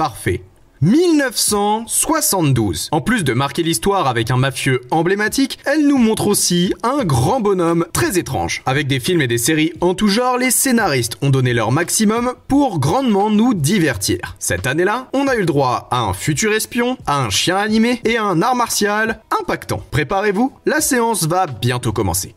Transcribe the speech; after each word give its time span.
Parfait. 0.00 0.40
1972. 0.80 2.88
En 2.90 3.02
plus 3.02 3.22
de 3.22 3.34
marquer 3.34 3.62
l'histoire 3.62 4.06
avec 4.06 4.30
un 4.30 4.38
mafieux 4.38 4.80
emblématique, 4.90 5.58
elle 5.66 5.86
nous 5.86 5.98
montre 5.98 6.26
aussi 6.26 6.72
un 6.82 7.04
grand 7.04 7.40
bonhomme 7.40 7.84
très 7.92 8.18
étrange. 8.18 8.62
Avec 8.64 8.86
des 8.86 8.98
films 8.98 9.20
et 9.20 9.26
des 9.26 9.36
séries 9.36 9.74
en 9.82 9.92
tout 9.92 10.08
genre, 10.08 10.38
les 10.38 10.50
scénaristes 10.50 11.18
ont 11.20 11.28
donné 11.28 11.52
leur 11.52 11.70
maximum 11.70 12.32
pour 12.48 12.78
grandement 12.78 13.28
nous 13.28 13.52
divertir. 13.52 14.36
Cette 14.38 14.66
année-là, 14.66 15.10
on 15.12 15.28
a 15.28 15.34
eu 15.34 15.40
le 15.40 15.44
droit 15.44 15.86
à 15.90 16.00
un 16.00 16.14
futur 16.14 16.54
espion, 16.54 16.96
à 17.06 17.22
un 17.22 17.28
chien 17.28 17.58
animé 17.58 18.00
et 18.04 18.16
à 18.16 18.24
un 18.24 18.40
art 18.40 18.56
martial 18.56 19.20
impactant. 19.38 19.82
Préparez-vous, 19.90 20.50
la 20.64 20.80
séance 20.80 21.26
va 21.26 21.46
bientôt 21.46 21.92
commencer. 21.92 22.34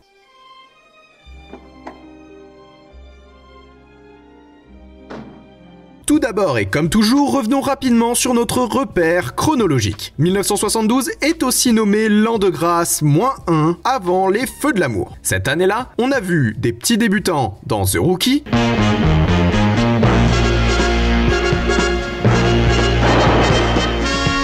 Tout 6.06 6.18
d'abord 6.18 6.58
et 6.58 6.66
comme 6.66 6.90
toujours, 6.90 7.32
revenons 7.32 7.62
rapidement 7.62 8.14
sur 8.14 8.34
notre 8.34 8.58
repère 8.58 9.34
chronologique. 9.34 10.12
1972 10.18 11.10
est 11.22 11.42
aussi 11.42 11.72
nommé 11.72 12.10
l'an 12.10 12.36
de 12.38 12.50
grâce 12.50 13.00
moins 13.00 13.36
1 13.46 13.78
avant 13.84 14.28
les 14.28 14.46
feux 14.46 14.74
de 14.74 14.80
l'amour. 14.80 15.16
Cette 15.22 15.48
année-là, 15.48 15.88
on 15.96 16.12
a 16.12 16.20
vu 16.20 16.54
des 16.58 16.74
petits 16.74 16.98
débutants 16.98 17.58
dans 17.64 17.86
The 17.86 17.96
Rookie. 17.96 18.44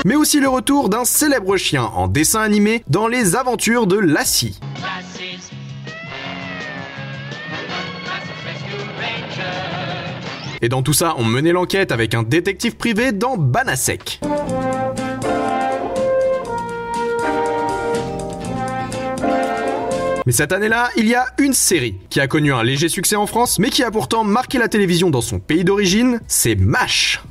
Mais 0.06 0.16
aussi 0.16 0.40
le 0.40 0.48
retour 0.48 0.88
d'un 0.88 1.04
célèbre 1.04 1.58
chien 1.58 1.84
en 1.84 2.08
dessin 2.08 2.40
animé 2.40 2.82
dans 2.88 3.06
les 3.06 3.36
aventures 3.36 3.86
de 3.86 3.98
Lassie. 3.98 4.58
Et 10.62 10.68
dans 10.68 10.82
tout 10.82 10.92
ça, 10.92 11.14
on 11.16 11.24
menait 11.24 11.52
l'enquête 11.52 11.90
avec 11.92 12.14
un 12.14 12.22
détective 12.22 12.76
privé 12.76 13.12
dans 13.12 13.36
Banasek. 13.36 14.20
Mais 20.26 20.32
cette 20.32 20.52
année-là, 20.52 20.90
il 20.96 21.08
y 21.08 21.14
a 21.14 21.26
une 21.38 21.54
série 21.54 21.96
qui 22.10 22.20
a 22.20 22.26
connu 22.26 22.52
un 22.52 22.62
léger 22.62 22.88
succès 22.88 23.16
en 23.16 23.26
France, 23.26 23.58
mais 23.58 23.70
qui 23.70 23.82
a 23.82 23.90
pourtant 23.90 24.22
marqué 24.22 24.58
la 24.58 24.68
télévision 24.68 25.10
dans 25.10 25.22
son 25.22 25.38
pays 25.38 25.64
d'origine, 25.64 26.20
c'est 26.28 26.56
MASH. 26.56 27.22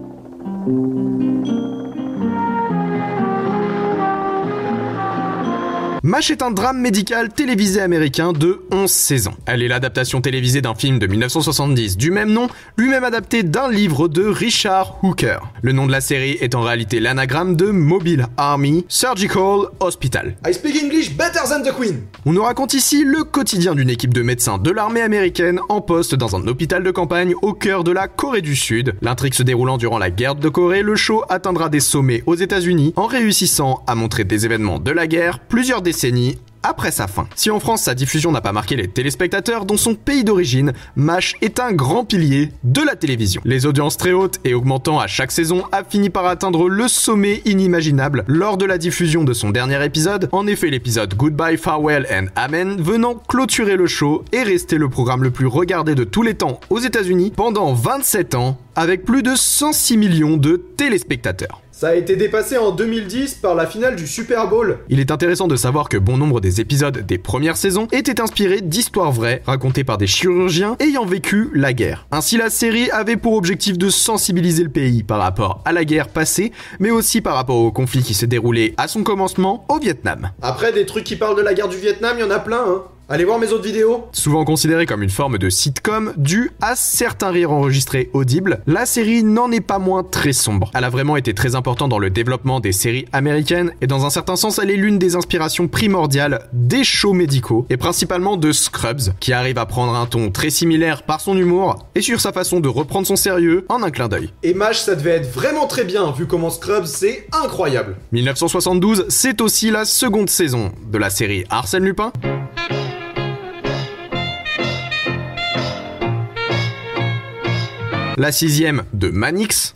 MASH 6.09 6.31
est 6.31 6.41
un 6.41 6.49
drame 6.49 6.79
médical 6.79 7.29
télévisé 7.29 7.81
américain 7.81 8.33
de 8.33 8.63
11 8.71 8.89
saisons. 8.89 9.35
Elle 9.45 9.61
est 9.61 9.67
l'adaptation 9.67 10.21
télévisée 10.21 10.59
d'un 10.59 10.73
film 10.73 10.97
de 10.97 11.05
1970 11.05 11.97
du 11.97 12.09
même 12.09 12.31
nom, 12.31 12.47
lui-même 12.77 13.03
adapté 13.03 13.43
d'un 13.43 13.69
livre 13.69 14.07
de 14.07 14.25
Richard 14.25 14.97
Hooker. 15.03 15.37
Le 15.61 15.71
nom 15.71 15.85
de 15.85 15.91
la 15.91 16.01
série 16.01 16.35
est 16.41 16.55
en 16.55 16.61
réalité 16.61 16.99
l'anagramme 16.99 17.55
de 17.55 17.67
Mobile 17.67 18.25
Army 18.37 18.87
Surgical 18.87 19.67
Hospital. 19.79 20.35
I 20.47 20.51
speak 20.51 20.83
English 20.83 21.15
better 21.15 21.47
than 21.47 21.61
the 21.61 21.75
Queen. 21.79 22.01
On 22.25 22.33
nous 22.33 22.41
raconte 22.41 22.73
ici 22.73 23.03
le 23.03 23.23
quotidien 23.23 23.75
d'une 23.75 23.91
équipe 23.91 24.11
de 24.11 24.23
médecins 24.23 24.57
de 24.57 24.71
l'armée 24.71 25.01
américaine 25.01 25.59
en 25.69 25.79
poste 25.79 26.15
dans 26.15 26.35
un 26.35 26.47
hôpital 26.47 26.81
de 26.81 26.89
campagne 26.89 27.35
au 27.43 27.53
cœur 27.53 27.83
de 27.83 27.91
la 27.91 28.07
Corée 28.07 28.41
du 28.41 28.55
Sud. 28.55 28.95
L'intrigue 29.03 29.35
se 29.35 29.43
déroulant 29.43 29.77
durant 29.77 29.99
la 29.99 30.09
guerre 30.09 30.33
de 30.33 30.49
Corée, 30.49 30.81
le 30.81 30.95
show 30.95 31.21
atteindra 31.29 31.69
des 31.69 31.79
sommets 31.79 32.23
aux 32.25 32.33
États-Unis 32.33 32.93
en 32.95 33.05
réussissant 33.05 33.83
à 33.85 33.93
montrer 33.93 34.23
des 34.23 34.47
événements 34.47 34.79
de 34.79 34.89
la 34.89 35.05
guerre 35.05 35.37
plusieurs 35.37 35.83
décennies 35.83 35.98
après 36.63 36.91
sa 36.91 37.07
fin. 37.07 37.27
Si 37.35 37.49
en 37.49 37.59
France 37.59 37.83
sa 37.83 37.95
diffusion 37.95 38.31
n'a 38.31 38.41
pas 38.41 38.51
marqué 38.51 38.75
les 38.75 38.87
téléspectateurs, 38.87 39.65
dans 39.65 39.77
son 39.77 39.95
pays 39.95 40.23
d'origine, 40.23 40.73
MASH 40.95 41.35
est 41.41 41.59
un 41.59 41.71
grand 41.71 42.05
pilier 42.05 42.51
de 42.63 42.81
la 42.81 42.95
télévision. 42.95 43.41
Les 43.45 43.65
audiences 43.65 43.97
très 43.97 44.11
hautes 44.11 44.39
et 44.43 44.53
augmentant 44.53 44.99
à 44.99 45.07
chaque 45.07 45.31
saison 45.31 45.63
a 45.71 45.83
fini 45.83 46.09
par 46.09 46.25
atteindre 46.25 46.67
le 46.69 46.87
sommet 46.87 47.41
inimaginable 47.45 48.23
lors 48.27 48.57
de 48.57 48.65
la 48.65 48.77
diffusion 48.77 49.23
de 49.23 49.33
son 49.33 49.49
dernier 49.49 49.83
épisode. 49.83 50.29
En 50.31 50.47
effet, 50.47 50.69
l'épisode 50.69 51.13
Goodbye, 51.15 51.57
Farewell 51.57 52.07
and 52.11 52.27
Amen 52.35 52.81
venant 52.81 53.15
clôturer 53.15 53.75
le 53.75 53.87
show 53.87 54.23
et 54.31 54.43
rester 54.43 54.77
le 54.77 54.89
programme 54.89 55.23
le 55.23 55.31
plus 55.31 55.47
regardé 55.47 55.95
de 55.95 56.03
tous 56.03 56.23
les 56.23 56.33
temps 56.33 56.59
aux 56.69 56.79
États-Unis 56.79 57.31
pendant 57.35 57.73
27 57.73 58.35
ans 58.35 58.57
avec 58.75 59.03
plus 59.03 59.23
de 59.23 59.35
106 59.35 59.97
millions 59.97 60.37
de 60.37 60.55
téléspectateurs. 60.77 61.61
Ça 61.79 61.87
a 61.87 61.95
été 61.95 62.17
dépassé 62.17 62.57
en 62.57 62.71
2010 62.71 63.35
par 63.35 63.55
la 63.55 63.65
finale 63.65 63.95
du 63.95 64.05
Super 64.05 64.49
Bowl. 64.49 64.79
Il 64.89 64.99
est 64.99 65.11
intéressant 65.11 65.47
de 65.47 65.55
savoir 65.55 65.87
que 65.87 65.95
bon 65.95 66.17
nombre 66.17 66.41
des 66.41 66.59
épisodes 66.59 67.05
des 67.05 67.17
premières 67.17 67.55
saisons 67.55 67.87
étaient 67.93 68.19
inspirés 68.19 68.59
d'histoires 68.59 69.13
vraies 69.13 69.41
racontées 69.45 69.85
par 69.85 69.97
des 69.97 70.05
chirurgiens 70.05 70.75
ayant 70.81 71.05
vécu 71.05 71.49
la 71.53 71.71
guerre. 71.71 72.05
Ainsi, 72.11 72.35
la 72.35 72.49
série 72.49 72.91
avait 72.91 73.15
pour 73.15 73.31
objectif 73.31 73.77
de 73.77 73.89
sensibiliser 73.89 74.63
le 74.63 74.69
pays 74.69 75.03
par 75.03 75.19
rapport 75.19 75.61
à 75.63 75.71
la 75.71 75.85
guerre 75.85 76.09
passée, 76.09 76.51
mais 76.81 76.91
aussi 76.91 77.21
par 77.21 77.35
rapport 77.35 77.55
au 77.55 77.71
conflit 77.71 78.03
qui 78.03 78.13
s'est 78.13 78.27
déroulé 78.27 78.73
à 78.75 78.89
son 78.89 79.03
commencement 79.03 79.65
au 79.69 79.79
Vietnam. 79.79 80.31
Après, 80.41 80.73
des 80.73 80.85
trucs 80.85 81.05
qui 81.05 81.15
parlent 81.15 81.37
de 81.37 81.41
la 81.41 81.53
guerre 81.53 81.69
du 81.69 81.77
Vietnam, 81.77 82.17
il 82.17 82.19
y 82.19 82.25
en 82.25 82.29
a 82.29 82.39
plein, 82.39 82.61
hein. 82.67 82.81
Allez 83.11 83.25
voir 83.25 83.39
mes 83.39 83.51
autres 83.51 83.63
vidéos. 83.63 84.07
Souvent 84.11 84.45
considérée 84.45 84.85
comme 84.85 85.01
une 85.01 85.09
forme 85.09 85.39
de 85.39 85.49
sitcom 85.49 86.13
due 86.15 86.51
à 86.61 86.75
certains 86.75 87.31
rires 87.31 87.51
enregistrés 87.51 88.11
audibles, 88.13 88.61
la 88.67 88.85
série 88.85 89.23
n'en 89.23 89.51
est 89.51 89.61
pas 89.61 89.79
moins 89.79 90.03
très 90.03 90.31
sombre. 90.31 90.69
Elle 90.75 90.83
a 90.83 90.91
vraiment 90.91 91.17
été 91.17 91.33
très 91.33 91.55
importante 91.55 91.89
dans 91.89 91.97
le 91.97 92.11
développement 92.11 92.59
des 92.59 92.71
séries 92.71 93.07
américaines 93.11 93.73
et 93.81 93.87
dans 93.87 94.05
un 94.05 94.11
certain 94.11 94.35
sens, 94.35 94.59
elle 94.59 94.69
est 94.69 94.75
l'une 94.75 94.99
des 94.99 95.15
inspirations 95.15 95.67
primordiales 95.67 96.47
des 96.53 96.83
shows 96.83 97.13
médicaux 97.13 97.65
et 97.71 97.77
principalement 97.77 98.37
de 98.37 98.51
Scrubs, 98.51 99.15
qui 99.19 99.33
arrive 99.33 99.57
à 99.57 99.65
prendre 99.65 99.95
un 99.95 100.05
ton 100.05 100.29
très 100.29 100.51
similaire 100.51 101.01
par 101.01 101.19
son 101.19 101.35
humour 101.35 101.87
et 101.95 102.01
sur 102.01 102.21
sa 102.21 102.31
façon 102.31 102.59
de 102.59 102.69
reprendre 102.69 103.07
son 103.07 103.15
sérieux 103.15 103.65
en 103.69 103.81
un 103.81 103.89
clin 103.89 104.07
d'œil. 104.07 104.29
Et 104.43 104.53
MASH, 104.53 104.81
ça 104.81 104.93
devait 104.93 105.15
être 105.15 105.33
vraiment 105.33 105.65
très 105.65 105.83
bien 105.83 106.11
vu 106.11 106.27
comment 106.27 106.51
Scrubs 106.51 106.85
c'est 106.85 107.25
incroyable. 107.31 107.97
1972, 108.11 109.05
c'est 109.09 109.41
aussi 109.41 109.71
la 109.71 109.85
seconde 109.85 110.29
saison 110.29 110.71
de 110.91 110.99
la 110.99 111.09
série 111.09 111.43
Arsène 111.49 111.85
Lupin. 111.85 112.11
La 118.19 118.33
sixième 118.33 118.83
de 118.91 119.09
Manix. 119.09 119.71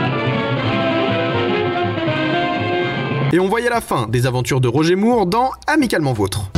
Et 3.32 3.40
on 3.40 3.48
voyait 3.48 3.70
la 3.70 3.80
fin 3.80 4.08
des 4.10 4.28
aventures 4.28 4.60
de 4.60 4.68
Roger 4.68 4.98
Moore 4.98 5.28
dans 5.28 5.52
Amicalement 5.66 6.12
Vôtre. 6.12 6.52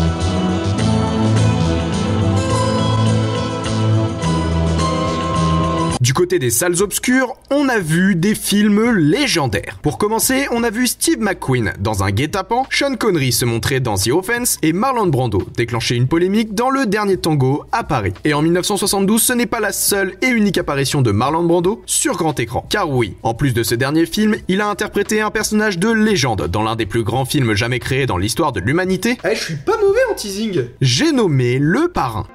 Du 6.05 6.13
côté 6.13 6.37
des 6.37 6.51
salles 6.51 6.83
obscures, 6.83 7.33
on 7.49 7.67
a 7.67 7.79
vu 7.79 8.13
des 8.13 8.35
films 8.35 8.91
légendaires. 8.91 9.79
Pour 9.81 9.97
commencer, 9.97 10.45
on 10.51 10.63
a 10.63 10.69
vu 10.69 10.85
Steve 10.85 11.17
McQueen 11.19 11.73
dans 11.79 12.03
un 12.03 12.11
guet-apens, 12.11 12.67
Sean 12.69 12.95
Connery 12.95 13.31
se 13.31 13.43
montrer 13.43 13.79
dans 13.79 13.95
The 13.95 14.09
Offense 14.09 14.59
et 14.61 14.71
Marlon 14.71 15.07
Brando 15.07 15.41
déclencher 15.57 15.95
une 15.95 16.07
polémique 16.07 16.53
dans 16.53 16.69
le 16.69 16.85
dernier 16.85 17.17
tango 17.17 17.63
à 17.71 17.83
Paris. 17.83 18.13
Et 18.23 18.35
en 18.35 18.43
1972, 18.43 19.19
ce 19.19 19.33
n'est 19.33 19.47
pas 19.47 19.59
la 19.59 19.71
seule 19.71 20.13
et 20.21 20.27
unique 20.27 20.59
apparition 20.59 21.01
de 21.01 21.09
Marlon 21.09 21.41
Brando 21.41 21.81
sur 21.87 22.15
grand 22.17 22.39
écran. 22.39 22.67
Car 22.69 22.87
oui, 22.87 23.15
en 23.23 23.33
plus 23.33 23.55
de 23.55 23.63
ce 23.63 23.73
dernier 23.73 24.05
film, 24.05 24.35
il 24.47 24.61
a 24.61 24.69
interprété 24.69 25.21
un 25.21 25.31
personnage 25.31 25.79
de 25.79 25.89
légende 25.89 26.49
dans 26.49 26.61
l'un 26.61 26.75
des 26.75 26.85
plus 26.85 27.01
grands 27.03 27.25
films 27.25 27.55
jamais 27.55 27.79
créés 27.79 28.05
dans 28.05 28.17
l'histoire 28.17 28.51
de 28.51 28.59
l'humanité. 28.59 29.17
Eh, 29.25 29.33
je 29.33 29.41
suis 29.41 29.55
pas 29.55 29.79
mauvais 29.79 30.05
en 30.11 30.13
teasing 30.13 30.65
J'ai 30.81 31.11
nommé 31.11 31.57
Le 31.57 31.87
Parrain. 31.87 32.27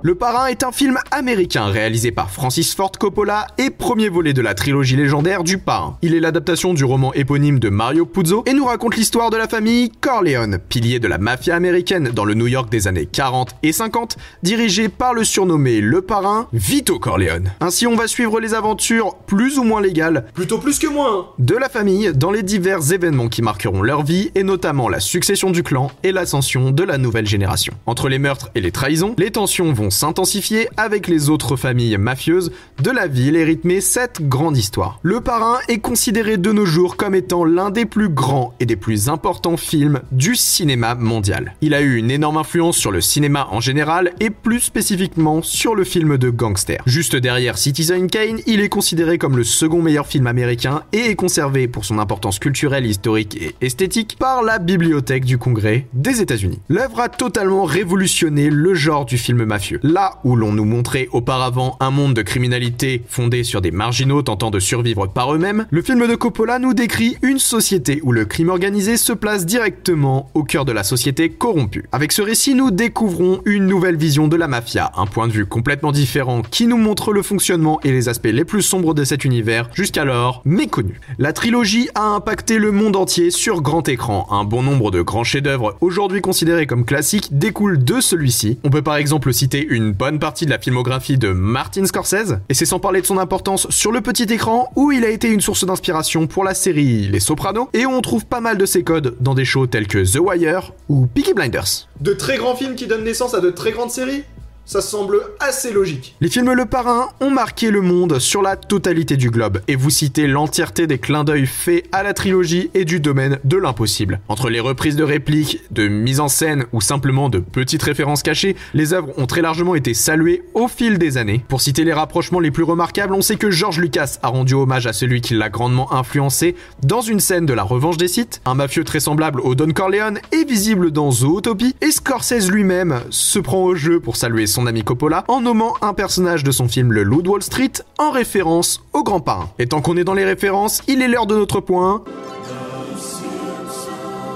Le 0.00 0.14
Parrain 0.14 0.46
est 0.46 0.62
un 0.62 0.70
film 0.70 0.96
américain 1.10 1.66
réalisé 1.66 2.12
par 2.12 2.30
Francis 2.30 2.72
Ford 2.72 2.92
Coppola 2.92 3.48
et 3.58 3.68
premier 3.68 4.08
volet 4.08 4.32
de 4.32 4.40
la 4.40 4.54
trilogie 4.54 4.94
légendaire 4.94 5.42
du 5.42 5.58
Parrain. 5.58 5.98
Il 6.02 6.14
est 6.14 6.20
l'adaptation 6.20 6.72
du 6.72 6.84
roman 6.84 7.12
éponyme 7.14 7.58
de 7.58 7.68
Mario 7.68 8.06
Puzo 8.06 8.44
et 8.46 8.52
nous 8.52 8.64
raconte 8.64 8.94
l'histoire 8.94 9.30
de 9.30 9.36
la 9.36 9.48
famille 9.48 9.90
Corleone, 10.00 10.58
pilier 10.68 11.00
de 11.00 11.08
la 11.08 11.18
mafia 11.18 11.56
américaine 11.56 12.10
dans 12.14 12.24
le 12.24 12.34
New 12.34 12.46
York 12.46 12.70
des 12.70 12.86
années 12.86 13.06
40 13.06 13.56
et 13.64 13.72
50, 13.72 14.18
dirigé 14.44 14.88
par 14.88 15.14
le 15.14 15.24
surnommé 15.24 15.80
Le 15.80 16.00
Parrain 16.00 16.46
Vito 16.52 17.00
Corleone. 17.00 17.50
Ainsi 17.58 17.88
on 17.88 17.96
va 17.96 18.06
suivre 18.06 18.38
les 18.38 18.54
aventures 18.54 19.16
plus 19.26 19.58
ou 19.58 19.64
moins 19.64 19.80
légales, 19.80 20.26
plutôt 20.32 20.58
plus 20.58 20.78
que 20.78 20.86
moins, 20.86 21.30
de 21.40 21.56
la 21.56 21.68
famille 21.68 22.12
dans 22.14 22.30
les 22.30 22.44
divers 22.44 22.92
événements 22.92 23.28
qui 23.28 23.42
marqueront 23.42 23.82
leur 23.82 24.04
vie 24.04 24.30
et 24.36 24.44
notamment 24.44 24.88
la 24.88 25.00
succession 25.00 25.50
du 25.50 25.64
clan 25.64 25.90
et 26.04 26.12
l'ascension 26.12 26.70
de 26.70 26.84
la 26.84 26.98
nouvelle 26.98 27.26
génération. 27.26 27.74
Entre 27.86 28.08
les 28.08 28.20
meurtres 28.20 28.50
et 28.54 28.60
les 28.60 28.70
trahisons, 28.70 29.16
les 29.18 29.32
tensions 29.32 29.72
vont 29.72 29.87
s'intensifier 29.90 30.68
avec 30.76 31.08
les 31.08 31.30
autres 31.30 31.56
familles 31.56 31.96
mafieuses 31.98 32.52
de 32.82 32.90
la 32.90 33.06
ville 33.06 33.36
et 33.36 33.44
rythmer 33.44 33.80
cette 33.80 34.28
grande 34.28 34.56
histoire. 34.56 34.98
Le 35.02 35.20
Parrain 35.20 35.58
est 35.68 35.78
considéré 35.78 36.36
de 36.36 36.52
nos 36.52 36.66
jours 36.66 36.96
comme 36.96 37.14
étant 37.14 37.44
l'un 37.44 37.70
des 37.70 37.84
plus 37.84 38.08
grands 38.08 38.54
et 38.60 38.66
des 38.66 38.76
plus 38.76 39.08
importants 39.08 39.56
films 39.56 40.00
du 40.12 40.36
cinéma 40.36 40.94
mondial. 40.94 41.54
Il 41.60 41.74
a 41.74 41.80
eu 41.80 41.96
une 41.96 42.10
énorme 42.10 42.36
influence 42.36 42.76
sur 42.76 42.90
le 42.90 43.00
cinéma 43.00 43.48
en 43.50 43.60
général 43.60 44.12
et 44.20 44.30
plus 44.30 44.60
spécifiquement 44.60 45.42
sur 45.42 45.74
le 45.74 45.84
film 45.84 46.18
de 46.18 46.30
gangster. 46.30 46.82
Juste 46.86 47.16
derrière 47.16 47.58
Citizen 47.58 48.08
Kane, 48.08 48.40
il 48.46 48.60
est 48.60 48.68
considéré 48.68 49.18
comme 49.18 49.36
le 49.36 49.44
second 49.44 49.82
meilleur 49.82 50.06
film 50.06 50.26
américain 50.26 50.82
et 50.92 51.10
est 51.10 51.16
conservé 51.16 51.68
pour 51.68 51.84
son 51.84 51.98
importance 51.98 52.38
culturelle, 52.38 52.86
historique 52.86 53.36
et 53.40 53.54
esthétique 53.60 54.16
par 54.18 54.42
la 54.42 54.58
Bibliothèque 54.58 55.24
du 55.24 55.38
Congrès 55.38 55.86
des 55.92 56.20
États-Unis. 56.20 56.60
L'œuvre 56.68 57.00
a 57.00 57.08
totalement 57.08 57.64
révolutionné 57.64 58.50
le 58.50 58.74
genre 58.74 59.04
du 59.04 59.18
film 59.18 59.44
mafieux. 59.44 59.77
Là 59.82 60.18
où 60.24 60.36
l'on 60.36 60.52
nous 60.52 60.64
montrait 60.64 61.08
auparavant 61.12 61.76
un 61.80 61.90
monde 61.90 62.14
de 62.14 62.22
criminalité 62.22 63.02
fondé 63.08 63.44
sur 63.44 63.60
des 63.60 63.70
marginaux 63.70 64.22
tentant 64.22 64.50
de 64.50 64.58
survivre 64.58 65.06
par 65.06 65.34
eux-mêmes, 65.34 65.66
le 65.70 65.82
film 65.82 66.06
de 66.06 66.14
Coppola 66.14 66.58
nous 66.58 66.74
décrit 66.74 67.16
une 67.22 67.38
société 67.38 68.00
où 68.02 68.12
le 68.12 68.24
crime 68.24 68.48
organisé 68.48 68.96
se 68.96 69.12
place 69.12 69.46
directement 69.46 70.30
au 70.34 70.42
cœur 70.42 70.64
de 70.64 70.72
la 70.72 70.82
société 70.82 71.30
corrompue. 71.30 71.84
Avec 71.92 72.12
ce 72.12 72.22
récit, 72.22 72.54
nous 72.54 72.70
découvrons 72.70 73.40
une 73.44 73.66
nouvelle 73.66 73.96
vision 73.96 74.28
de 74.28 74.36
la 74.36 74.48
mafia, 74.48 74.90
un 74.96 75.06
point 75.06 75.28
de 75.28 75.32
vue 75.32 75.46
complètement 75.46 75.92
différent 75.92 76.42
qui 76.42 76.66
nous 76.66 76.76
montre 76.76 77.12
le 77.12 77.22
fonctionnement 77.22 77.80
et 77.84 77.92
les 77.92 78.08
aspects 78.08 78.26
les 78.26 78.44
plus 78.44 78.62
sombres 78.62 78.94
de 78.94 79.04
cet 79.04 79.24
univers 79.24 79.68
jusqu'alors 79.74 80.42
méconnu. 80.44 81.00
La 81.18 81.32
trilogie 81.32 81.88
a 81.94 82.02
impacté 82.02 82.58
le 82.58 82.72
monde 82.72 82.96
entier 82.96 83.30
sur 83.30 83.62
grand 83.62 83.88
écran. 83.88 84.26
Un 84.30 84.44
bon 84.44 84.62
nombre 84.62 84.90
de 84.90 85.02
grands 85.02 85.24
chefs-d'œuvre 85.24 85.76
aujourd'hui 85.80 86.20
considérés 86.20 86.66
comme 86.66 86.84
classiques 86.84 87.28
découlent 87.38 87.82
de 87.82 88.00
celui-ci. 88.00 88.58
On 88.64 88.70
peut 88.70 88.82
par 88.82 88.96
exemple 88.96 89.32
citer 89.32 89.66
une 89.68 89.92
bonne 89.92 90.18
partie 90.18 90.46
de 90.46 90.50
la 90.50 90.58
filmographie 90.58 91.18
de 91.18 91.30
Martin 91.30 91.84
Scorsese, 91.86 92.38
et 92.48 92.54
c'est 92.54 92.64
sans 92.64 92.78
parler 92.78 93.00
de 93.00 93.06
son 93.06 93.18
importance 93.18 93.68
sur 93.70 93.92
le 93.92 94.00
petit 94.00 94.24
écran 94.24 94.72
où 94.76 94.92
il 94.92 95.04
a 95.04 95.10
été 95.10 95.28
une 95.28 95.40
source 95.40 95.64
d'inspiration 95.64 96.26
pour 96.26 96.44
la 96.44 96.54
série 96.54 97.08
Les 97.08 97.20
Sopranos, 97.20 97.68
et 97.72 97.86
où 97.86 97.90
on 97.90 98.00
trouve 98.00 98.26
pas 98.26 98.40
mal 98.40 98.58
de 98.58 98.66
ses 98.66 98.82
codes 98.82 99.16
dans 99.20 99.34
des 99.34 99.44
shows 99.44 99.66
tels 99.66 99.86
que 99.86 99.98
The 99.98 100.20
Wire 100.20 100.72
ou 100.88 101.06
Peaky 101.06 101.34
Blinders. 101.34 101.88
De 102.00 102.12
très 102.12 102.36
grands 102.36 102.56
films 102.56 102.74
qui 102.74 102.86
donnent 102.86 103.04
naissance 103.04 103.34
à 103.34 103.40
de 103.40 103.50
très 103.50 103.72
grandes 103.72 103.90
séries? 103.90 104.24
Ça 104.68 104.82
semble 104.82 105.22
assez 105.40 105.72
logique. 105.72 106.14
Les 106.20 106.28
films 106.28 106.52
Le 106.52 106.66
Parrain 106.66 107.08
ont 107.20 107.30
marqué 107.30 107.70
le 107.70 107.80
monde 107.80 108.18
sur 108.18 108.42
la 108.42 108.54
totalité 108.54 109.16
du 109.16 109.30
globe, 109.30 109.62
et 109.66 109.76
vous 109.76 109.88
citez 109.88 110.26
l'entièreté 110.26 110.86
des 110.86 110.98
clins 110.98 111.24
d'œil 111.24 111.46
faits 111.46 111.86
à 111.90 112.02
la 112.02 112.12
trilogie 112.12 112.70
et 112.74 112.84
du 112.84 113.00
domaine 113.00 113.38
de 113.44 113.56
l'impossible. 113.56 114.20
Entre 114.28 114.50
les 114.50 114.60
reprises 114.60 114.94
de 114.94 115.04
répliques, 115.04 115.62
de 115.70 115.88
mise 115.88 116.20
en 116.20 116.28
scène 116.28 116.66
ou 116.72 116.82
simplement 116.82 117.30
de 117.30 117.38
petites 117.38 117.82
références 117.82 118.22
cachées, 118.22 118.56
les 118.74 118.92
œuvres 118.92 119.08
ont 119.16 119.26
très 119.26 119.40
largement 119.40 119.74
été 119.74 119.94
saluées 119.94 120.42
au 120.52 120.68
fil 120.68 120.98
des 120.98 121.16
années. 121.16 121.42
Pour 121.48 121.62
citer 121.62 121.84
les 121.84 121.94
rapprochements 121.94 122.40
les 122.40 122.50
plus 122.50 122.64
remarquables, 122.64 123.14
on 123.14 123.22
sait 123.22 123.36
que 123.36 123.50
George 123.50 123.80
Lucas 123.80 124.18
a 124.22 124.28
rendu 124.28 124.52
hommage 124.52 124.86
à 124.86 124.92
celui 124.92 125.22
qui 125.22 125.32
l'a 125.32 125.48
grandement 125.48 125.94
influencé 125.94 126.54
dans 126.82 127.00
une 127.00 127.20
scène 127.20 127.46
de 127.46 127.54
la 127.54 127.62
revanche 127.62 127.96
des 127.96 128.08
sites, 128.08 128.42
un 128.44 128.54
mafieux 128.54 128.84
très 128.84 129.00
semblable 129.00 129.40
au 129.40 129.54
Don 129.54 129.70
Corleone 129.70 130.18
est 130.30 130.46
visible 130.46 130.90
dans 130.90 131.10
Zootopie, 131.10 131.74
et 131.80 131.90
Scorsese 131.90 132.50
lui-même 132.50 133.00
se 133.08 133.38
prend 133.38 133.62
au 133.62 133.74
jeu 133.74 133.98
pour 134.00 134.16
saluer 134.16 134.46
son 134.46 134.57
ami 134.66 134.84
Coppola 134.84 135.24
en 135.28 135.40
nommant 135.40 135.74
un 135.82 135.94
personnage 135.94 136.44
de 136.44 136.50
son 136.50 136.68
film 136.68 136.92
Le 136.92 137.02
Loup 137.02 137.22
de 137.22 137.28
Wall 137.28 137.42
Street 137.42 137.72
en 137.98 138.10
référence 138.10 138.82
au 138.92 139.02
grand 139.02 139.20
parrain. 139.20 139.50
Et 139.58 139.66
tant 139.66 139.80
qu'on 139.80 139.96
est 139.96 140.04
dans 140.04 140.14
les 140.14 140.24
références, 140.24 140.80
il 140.88 141.02
est 141.02 141.08
l'heure 141.08 141.26
de 141.26 141.36
notre 141.36 141.60
point. 141.60 142.02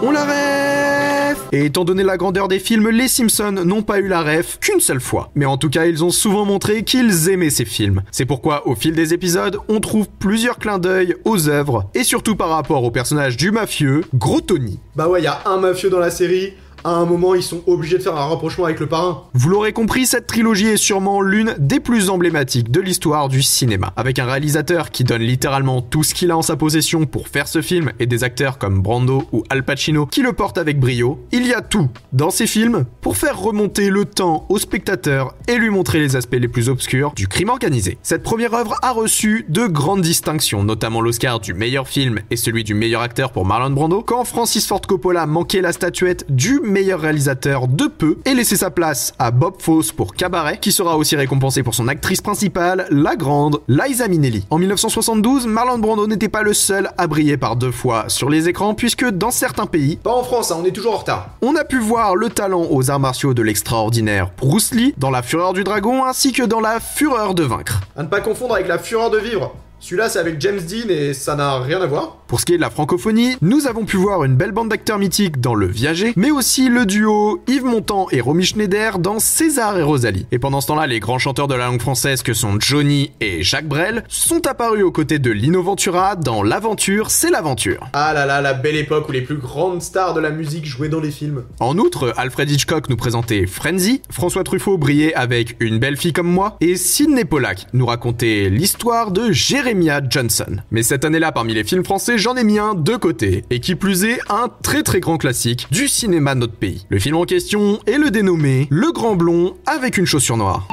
On 0.04 0.10
la 0.10 0.24
ref 0.24 1.38
Et 1.52 1.66
étant 1.66 1.84
donné 1.84 2.02
la 2.02 2.16
grandeur 2.16 2.48
des 2.48 2.58
films, 2.58 2.88
les 2.88 3.06
Simpsons 3.06 3.52
n'ont 3.52 3.82
pas 3.82 4.00
eu 4.00 4.08
la 4.08 4.22
ref 4.22 4.58
qu'une 4.58 4.80
seule 4.80 5.00
fois. 5.00 5.30
Mais 5.36 5.44
en 5.44 5.56
tout 5.56 5.70
cas, 5.70 5.86
ils 5.86 6.02
ont 6.02 6.10
souvent 6.10 6.44
montré 6.44 6.82
qu'ils 6.82 7.28
aimaient 7.28 7.50
ces 7.50 7.64
films. 7.64 8.02
C'est 8.10 8.26
pourquoi, 8.26 8.66
au 8.66 8.74
fil 8.74 8.94
des 8.94 9.14
épisodes, 9.14 9.58
on 9.68 9.78
trouve 9.78 10.08
plusieurs 10.18 10.58
clins 10.58 10.80
d'œil 10.80 11.14
aux 11.24 11.48
œuvres, 11.48 11.88
et 11.94 12.02
surtout 12.02 12.34
par 12.34 12.48
rapport 12.48 12.82
au 12.82 12.90
personnage 12.90 13.36
du 13.36 13.52
mafieux, 13.52 14.02
Gros 14.12 14.40
Tony. 14.40 14.80
Bah 14.96 15.06
ouais, 15.06 15.22
y 15.22 15.28
a 15.28 15.40
un 15.46 15.58
mafieux 15.58 15.88
dans 15.88 16.00
la 16.00 16.10
série, 16.10 16.54
à 16.84 16.90
un 16.90 17.04
moment, 17.04 17.34
ils 17.34 17.42
sont 17.42 17.62
obligés 17.66 17.98
de 17.98 18.02
faire 18.02 18.16
un 18.16 18.26
rapprochement 18.26 18.64
avec 18.64 18.80
le 18.80 18.86
parrain. 18.86 19.24
Vous 19.34 19.48
l'aurez 19.48 19.72
compris, 19.72 20.06
cette 20.06 20.26
trilogie 20.26 20.66
est 20.66 20.76
sûrement 20.76 21.20
l'une 21.20 21.54
des 21.58 21.80
plus 21.80 22.10
emblématiques 22.10 22.70
de 22.70 22.80
l'histoire 22.80 23.28
du 23.28 23.42
cinéma. 23.42 23.92
Avec 23.96 24.18
un 24.18 24.26
réalisateur 24.26 24.90
qui 24.90 25.04
donne 25.04 25.22
littéralement 25.22 25.82
tout 25.82 26.02
ce 26.02 26.14
qu'il 26.14 26.30
a 26.30 26.36
en 26.36 26.42
sa 26.42 26.56
possession 26.56 27.06
pour 27.06 27.28
faire 27.28 27.48
ce 27.48 27.62
film 27.62 27.92
et 27.98 28.06
des 28.06 28.24
acteurs 28.24 28.58
comme 28.58 28.82
Brando 28.82 29.24
ou 29.32 29.44
Al 29.50 29.64
Pacino 29.64 30.06
qui 30.06 30.22
le 30.22 30.32
portent 30.32 30.58
avec 30.58 30.80
brio, 30.80 31.20
il 31.32 31.46
y 31.46 31.52
a 31.52 31.60
tout 31.60 31.88
dans 32.12 32.30
ces 32.30 32.46
films 32.46 32.84
pour 33.00 33.16
faire 33.16 33.38
remonter 33.38 33.90
le 33.90 34.04
temps 34.04 34.46
au 34.48 34.58
spectateur 34.58 35.34
et 35.48 35.56
lui 35.56 35.70
montrer 35.70 36.00
les 36.00 36.16
aspects 36.16 36.38
les 36.38 36.48
plus 36.48 36.68
obscurs 36.68 37.12
du 37.14 37.28
crime 37.28 37.50
organisé. 37.50 37.98
Cette 38.02 38.22
première 38.22 38.54
œuvre 38.54 38.76
a 38.82 38.92
reçu 38.92 39.46
de 39.48 39.66
grandes 39.66 40.02
distinctions, 40.02 40.64
notamment 40.64 41.00
l'Oscar 41.00 41.40
du 41.40 41.54
meilleur 41.54 41.88
film 41.88 42.20
et 42.30 42.36
celui 42.36 42.64
du 42.64 42.74
meilleur 42.74 43.02
acteur 43.02 43.32
pour 43.32 43.44
Marlon 43.44 43.70
Brando, 43.70 44.02
quand 44.02 44.24
Francis 44.24 44.66
Ford 44.66 44.80
Coppola 44.80 45.26
manquait 45.26 45.60
la 45.60 45.72
statuette 45.72 46.26
du 46.28 46.60
meilleur 46.72 47.00
réalisateur 47.00 47.68
de 47.68 47.86
peu 47.86 48.18
et 48.24 48.34
laisser 48.34 48.56
sa 48.56 48.70
place 48.70 49.12
à 49.18 49.30
Bob 49.30 49.54
Fosse 49.60 49.92
pour 49.92 50.14
Cabaret, 50.14 50.58
qui 50.58 50.72
sera 50.72 50.96
aussi 50.96 51.14
récompensé 51.14 51.62
pour 51.62 51.74
son 51.74 51.86
actrice 51.86 52.20
principale, 52.20 52.86
la 52.90 53.14
grande 53.14 53.60
Liza 53.68 54.08
Minnelli. 54.08 54.46
En 54.50 54.58
1972, 54.58 55.46
Marlon 55.46 55.78
Brando 55.78 56.06
n'était 56.06 56.28
pas 56.28 56.42
le 56.42 56.54
seul 56.54 56.90
à 56.96 57.06
briller 57.06 57.36
par 57.36 57.56
deux 57.56 57.70
fois 57.70 58.06
sur 58.08 58.30
les 58.30 58.48
écrans, 58.48 58.74
puisque 58.74 59.08
dans 59.08 59.30
certains 59.30 59.66
pays, 59.66 59.96
pas 59.96 60.14
en 60.14 60.24
France, 60.24 60.50
hein, 60.50 60.56
on 60.60 60.64
est 60.64 60.72
toujours 60.72 60.94
en 60.94 60.98
retard, 60.98 61.30
on 61.42 61.54
a 61.54 61.64
pu 61.64 61.78
voir 61.78 62.16
le 62.16 62.30
talent 62.30 62.66
aux 62.70 62.90
arts 62.90 63.00
martiaux 63.00 63.34
de 63.34 63.42
l'extraordinaire 63.42 64.30
Bruce 64.38 64.72
Lee 64.72 64.94
dans 64.96 65.10
La 65.10 65.22
Fureur 65.22 65.52
du 65.52 65.64
Dragon 65.64 66.04
ainsi 66.04 66.32
que 66.32 66.42
dans 66.42 66.60
La 66.60 66.80
Fureur 66.80 67.34
de 67.34 67.42
Vaincre. 67.42 67.80
À 67.96 68.02
ne 68.02 68.08
pas 68.08 68.20
confondre 68.20 68.54
avec 68.54 68.66
La 68.66 68.78
Fureur 68.78 69.10
de 69.10 69.18
Vivre. 69.18 69.54
Celui-là, 69.82 70.08
c'est 70.08 70.20
avec 70.20 70.40
James 70.40 70.60
Dean 70.60 70.88
et 70.90 71.12
ça 71.12 71.34
n'a 71.34 71.58
rien 71.58 71.80
à 71.82 71.86
voir. 71.86 72.18
Pour 72.32 72.40
ce 72.40 72.46
qui 72.46 72.54
est 72.54 72.56
de 72.56 72.62
la 72.62 72.70
francophonie, 72.70 73.36
nous 73.42 73.66
avons 73.66 73.84
pu 73.84 73.98
voir 73.98 74.24
une 74.24 74.36
belle 74.36 74.52
bande 74.52 74.70
d'acteurs 74.70 74.98
mythiques 74.98 75.38
dans 75.38 75.54
Le 75.54 75.66
Viager, 75.66 76.14
mais 76.16 76.30
aussi 76.30 76.70
le 76.70 76.86
duo 76.86 77.42
Yves 77.46 77.66
Montand 77.66 78.06
et 78.10 78.22
Romy 78.22 78.46
Schneider 78.46 78.98
dans 78.98 79.18
César 79.18 79.76
et 79.76 79.82
Rosalie. 79.82 80.24
Et 80.32 80.38
pendant 80.38 80.62
ce 80.62 80.68
temps-là, 80.68 80.86
les 80.86 80.98
grands 80.98 81.18
chanteurs 81.18 81.46
de 81.46 81.54
la 81.54 81.66
langue 81.66 81.82
française 81.82 82.22
que 82.22 82.32
sont 82.32 82.58
Johnny 82.58 83.10
et 83.20 83.42
Jacques 83.42 83.68
Brel 83.68 84.02
sont 84.08 84.46
apparus 84.46 84.82
aux 84.82 84.90
côtés 84.90 85.18
de 85.18 85.30
Lino 85.30 85.62
Ventura 85.62 86.16
dans 86.16 86.42
L'aventure, 86.42 87.10
c'est 87.10 87.28
l'aventure. 87.28 87.86
Ah 87.92 88.14
là 88.14 88.24
là, 88.24 88.40
la 88.40 88.54
belle 88.54 88.76
époque 88.76 89.10
où 89.10 89.12
les 89.12 89.20
plus 89.20 89.36
grandes 89.36 89.82
stars 89.82 90.14
de 90.14 90.20
la 90.20 90.30
musique 90.30 90.64
jouaient 90.64 90.88
dans 90.88 91.00
les 91.00 91.10
films. 91.10 91.44
En 91.60 91.76
outre, 91.76 92.14
Alfred 92.16 92.50
Hitchcock 92.50 92.88
nous 92.88 92.96
présentait 92.96 93.44
Frenzy, 93.44 94.00
François 94.08 94.42
Truffaut 94.42 94.78
brillait 94.78 95.12
avec 95.12 95.56
Une 95.60 95.78
belle 95.78 95.98
fille 95.98 96.14
comme 96.14 96.32
moi, 96.32 96.56
et 96.62 96.76
Sidney 96.76 97.26
Pollack 97.26 97.66
nous 97.74 97.84
racontait 97.84 98.48
l'histoire 98.48 99.10
de 99.10 99.30
Jérémy 99.32 99.90
Johnson. 100.08 100.62
Mais 100.70 100.82
cette 100.82 101.04
année-là, 101.04 101.30
parmi 101.30 101.52
les 101.52 101.64
films 101.64 101.84
français, 101.84 102.21
j'en 102.22 102.36
ai 102.36 102.44
mis 102.44 102.60
un 102.60 102.74
de 102.74 102.94
côté, 102.94 103.44
et 103.50 103.58
qui 103.58 103.74
plus 103.74 104.04
est, 104.04 104.20
un 104.30 104.48
très 104.62 104.84
très 104.84 105.00
grand 105.00 105.18
classique 105.18 105.66
du 105.72 105.88
cinéma 105.88 106.36
de 106.36 106.40
notre 106.40 106.54
pays. 106.54 106.86
Le 106.88 107.00
film 107.00 107.16
en 107.16 107.24
question 107.24 107.80
est 107.86 107.98
le 107.98 108.12
dénommé 108.12 108.68
Le 108.70 108.92
Grand 108.92 109.16
Blond 109.16 109.56
avec 109.66 109.98
une 109.98 110.06
chaussure 110.06 110.36
noire. 110.36 110.68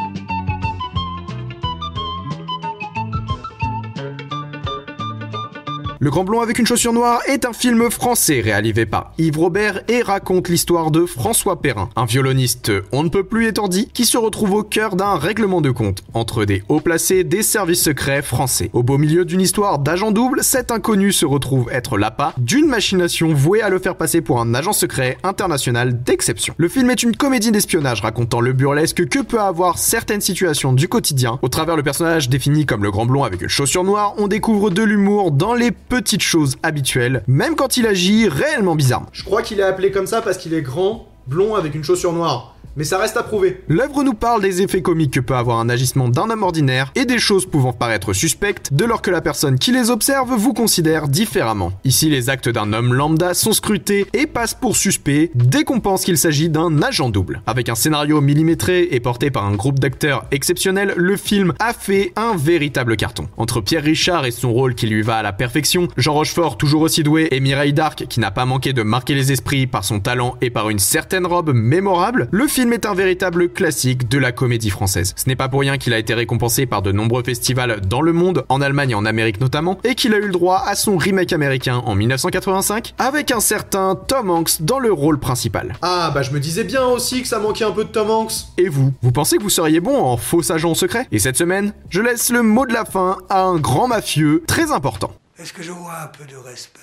Le 6.02 6.10
Grand 6.10 6.24
Blond 6.24 6.40
avec 6.40 6.58
une 6.60 6.66
chaussure 6.66 6.94
noire 6.94 7.20
est 7.28 7.44
un 7.44 7.52
film 7.52 7.92
français 7.92 8.40
réalisé 8.40 8.86
par 8.86 9.12
Yves 9.18 9.38
Robert 9.38 9.82
et 9.90 10.02
raconte 10.02 10.48
l'histoire 10.48 10.92
de 10.92 11.06
François 11.06 11.62
Perrin, 11.62 11.90
un 11.98 12.06
violoniste 12.06 12.72
on 12.94 13.04
ne 13.04 13.10
peut 13.10 13.26
plus 13.26 13.48
étourdi 13.48 13.90
qui 13.94 14.06
se 14.06 14.18
retrouve 14.18 14.54
au 14.54 14.64
cœur 14.64 14.96
d'un 14.96 15.18
règlement 15.18 15.60
de 15.60 15.72
compte 15.72 16.04
entre 16.14 16.46
des 16.46 16.64
hauts 16.70 16.80
placés 16.80 17.26
des 17.26 17.44
services 17.44 17.84
secrets 17.84 18.22
français. 18.22 18.70
Au 18.72 18.82
beau 18.82 18.98
milieu 18.98 19.26
d'une 19.26 19.42
histoire 19.42 19.78
d'agent 19.78 20.12
double, 20.12 20.42
cet 20.42 20.72
inconnu 20.72 21.12
se 21.12 21.26
retrouve 21.26 21.70
être 21.70 21.98
l'appât 21.98 22.34
d'une 22.38 22.68
machination 22.68 23.34
vouée 23.34 23.62
à 23.62 23.68
le 23.68 23.80
faire 23.80 23.98
passer 23.98 24.22
pour 24.22 24.40
un 24.40 24.54
agent 24.54 24.72
secret 24.72 25.18
international 25.24 26.02
d'exception. 26.02 26.54
Le 26.56 26.70
film 26.70 26.90
est 26.92 27.04
une 27.04 27.18
comédie 27.18 27.52
d'espionnage 27.52 28.00
racontant 28.00 28.40
le 28.40 28.54
burlesque 28.54 29.06
que 29.10 29.20
peut 29.20 29.42
avoir 29.42 29.78
certaines 29.78 30.22
situations 30.22 30.72
du 30.72 30.88
quotidien. 30.88 31.40
Au 31.42 31.50
travers 31.50 31.76
le 31.76 31.84
personnage 31.84 32.30
défini 32.30 32.66
comme 32.66 32.84
le 32.84 32.92
Grand 32.92 33.06
Blond 33.06 33.26
avec 33.26 33.42
une 33.42 33.50
chaussure 33.50 33.84
noire, 33.84 34.14
on 34.18 34.30
découvre 34.30 34.70
de 34.70 34.84
l'humour 34.84 35.34
dans 35.34 35.54
les 35.54 35.72
petites 35.90 36.22
choses 36.22 36.56
habituelles, 36.64 37.24
même 37.28 37.56
quand 37.56 37.76
il 37.78 37.86
agit 37.86 38.30
réellement 38.30 38.76
bizarre. 38.76 39.08
Je 39.12 39.24
crois 39.24 39.42
qu'il 39.42 39.60
est 39.60 39.64
appelé 39.64 39.92
comme 39.92 40.08
ça 40.08 40.22
parce 40.22 40.38
qu'il 40.38 40.54
est 40.54 40.62
grand, 40.62 41.10
blond 41.28 41.56
avec 41.56 41.76
une 41.76 41.84
chaussure 41.84 42.14
noire 42.14 42.56
mais 42.80 42.86
ça 42.86 42.98
reste 42.98 43.18
à 43.18 43.24
prouver. 43.24 43.62
L'œuvre 43.68 44.04
nous 44.04 44.14
parle 44.14 44.42
des 44.42 44.62
effets 44.62 44.82
comiques 44.82 45.12
que 45.12 45.20
peut 45.20 45.36
avoir 45.36 45.60
un 45.60 45.68
agissement 45.68 46.08
d'un 46.08 46.30
homme 46.30 46.44
ordinaire 46.44 46.94
et 46.96 47.04
des 47.04 47.20
choses 47.20 47.46
pouvant 47.46 47.74
paraître 47.74 48.14
suspectes 48.14 48.74
de 48.74 48.86
lors 48.86 49.02
que 49.02 49.12
la 49.12 49.20
personne 49.20 49.60
qui 49.60 49.74
les 49.74 49.90
observe 49.90 50.34
vous 50.34 50.54
considère 50.54 51.10
différemment. 51.10 51.74
Ici, 51.84 52.10
les 52.10 52.30
actes 52.30 52.48
d'un 52.48 52.72
homme 52.72 52.94
lambda 52.94 53.34
sont 53.34 53.52
scrutés 53.52 54.08
et 54.14 54.28
passent 54.28 54.54
pour 54.54 54.78
suspects 54.78 55.30
dès 55.36 55.66
qu'on 55.66 55.82
pense 55.82 56.06
qu'il 56.06 56.18
s'agit 56.18 56.48
d'un 56.48 56.82
agent 56.82 57.10
double. 57.10 57.42
Avec 57.46 57.68
un 57.68 57.76
scénario 57.76 58.22
millimétré 58.22 58.88
et 58.92 59.02
porté 59.02 59.30
par 59.30 59.46
un 59.46 59.56
groupe 59.56 59.80
d'acteurs 59.80 60.24
exceptionnel, 60.32 60.94
le 60.96 61.18
film 61.18 61.54
a 61.60 61.74
fait 61.74 62.14
un 62.16 62.38
véritable 62.38 62.96
carton. 62.96 63.28
Entre 63.36 63.60
Pierre 63.60 63.84
Richard 63.84 64.26
et 64.26 64.32
son 64.32 64.54
rôle 64.54 64.74
qui 64.74 64.88
lui 64.88 65.02
va 65.02 65.18
à 65.18 65.22
la 65.22 65.34
perfection, 65.34 65.90
Jean 65.98 66.14
Rochefort 66.14 66.58
toujours 66.58 66.84
aussi 66.84 67.04
doué 67.04 67.28
et 67.32 67.42
Mireille 67.42 67.74
Darc 67.74 68.06
qui 68.08 68.22
n'a 68.22 68.32
pas 68.32 68.46
manqué 68.46 68.72
de 68.72 68.84
marquer 68.84 69.16
les 69.16 69.34
esprits 69.34 69.68
par 69.68 69.84
son 69.84 70.00
talent 70.00 70.38
et 70.40 70.50
par 70.50 70.70
une 70.70 70.80
certaine 70.80 71.26
robe 71.26 71.52
mémorable, 71.54 72.30
le 72.32 72.48
film 72.48 72.69
film 72.70 72.74
est 72.74 72.86
un 72.86 72.94
véritable 72.94 73.50
classique 73.50 74.08
de 74.10 74.20
la 74.20 74.32
comédie 74.32 74.70
française. 74.70 75.14
Ce 75.16 75.28
n'est 75.28 75.36
pas 75.36 75.50
pour 75.50 75.62
rien 75.62 75.80
qu'il 75.80 75.92
a 75.92 75.98
été 75.98 76.14
récompensé 76.14 76.68
par 76.68 76.84
de 76.84 76.92
nombreux 76.92 77.24
festivals 77.24 77.82
dans 77.82 78.04
le 78.04 78.14
monde, 78.14 78.46
en 78.48 78.62
Allemagne 78.62 78.92
et 78.92 78.96
en 78.96 79.06
Amérique 79.06 79.42
notamment, 79.42 79.80
et 79.84 79.96
qu'il 79.96 80.14
a 80.14 80.18
eu 80.18 80.28
le 80.28 80.32
droit 80.32 80.62
à 80.68 80.76
son 80.76 80.96
remake 80.96 81.34
américain 81.34 81.78
en 81.78 81.96
1985, 81.96 82.94
avec 83.00 83.32
un 83.32 83.40
certain 83.40 83.96
Tom 83.96 84.30
Hanks 84.30 84.62
dans 84.62 84.78
le 84.78 84.94
rôle 84.94 85.20
principal. 85.20 85.78
Ah 85.82 86.12
bah 86.14 86.22
je 86.22 86.30
me 86.30 86.40
disais 86.40 86.64
bien 86.64 86.86
aussi 86.86 87.24
que 87.24 87.28
ça 87.28 87.40
manquait 87.40 87.64
un 87.64 87.72
peu 87.72 87.86
de 87.86 87.90
Tom 87.90 88.12
Hanks. 88.12 88.34
Et 88.60 88.70
vous 88.70 88.94
Vous 89.02 89.12
pensez 89.12 89.38
que 89.38 89.44
vous 89.44 89.50
seriez 89.50 89.80
bon 89.80 89.98
en 90.00 90.16
faux 90.18 90.52
agent 90.52 90.76
secret? 90.76 91.08
Et 91.12 91.18
cette 91.18 91.38
semaine, 91.38 91.74
je 91.90 92.02
laisse 92.02 92.30
le 92.30 92.44
mot 92.44 92.68
de 92.68 92.74
la 92.74 92.86
fin 92.86 93.18
à 93.30 93.42
un 93.42 93.58
grand 93.58 93.88
mafieux 93.88 94.44
très 94.46 94.72
important. 94.72 95.12
Est-ce 95.40 95.54
que 95.54 95.64
je 95.64 95.72
vois 95.72 96.02
un 96.04 96.08
peu 96.08 96.26
de 96.26 96.38
respect? 96.38 96.82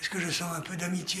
Est-ce 0.00 0.08
que 0.08 0.18
je 0.18 0.30
sens 0.30 0.48
un 0.56 0.60
peu 0.60 0.76
d'amitié? 0.76 1.20